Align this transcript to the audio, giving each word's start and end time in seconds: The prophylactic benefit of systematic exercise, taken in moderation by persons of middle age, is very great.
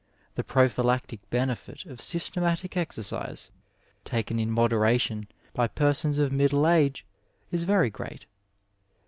The 0.33 0.43
prophylactic 0.43 1.29
benefit 1.29 1.85
of 1.85 2.01
systematic 2.01 2.75
exercise, 2.75 3.51
taken 4.03 4.39
in 4.39 4.49
moderation 4.49 5.27
by 5.53 5.67
persons 5.67 6.17
of 6.17 6.31
middle 6.31 6.67
age, 6.67 7.05
is 7.51 7.65
very 7.69 7.91
great. 7.91 8.25